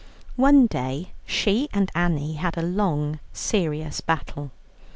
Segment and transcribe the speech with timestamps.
[0.35, 4.49] One day she and Annie had a long serious battle.